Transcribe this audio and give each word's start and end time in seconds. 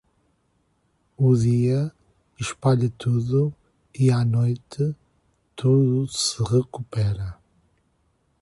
O 1.15 1.35
dia, 1.35 1.91
espalha 2.39 2.91
tudo, 2.97 3.53
e 3.93 4.09
à 4.09 4.25
noite, 4.25 4.95
tudo 5.55 6.07
se 6.07 6.41
recupera. 6.41 7.37